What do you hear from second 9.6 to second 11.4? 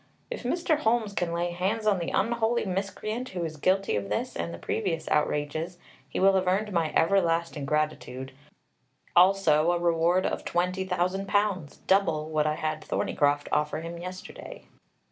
a reward of twenty thousand